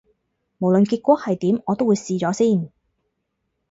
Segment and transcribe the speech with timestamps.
[0.57, 2.71] 無論結果係點，我都會試咗先